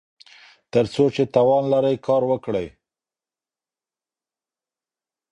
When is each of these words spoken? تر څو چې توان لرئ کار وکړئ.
تر 0.73 0.85
څو 0.93 1.03
چې 1.15 1.23
توان 1.35 1.63
لرئ 1.73 1.95
کار 2.07 2.21
وکړئ. 2.31 2.67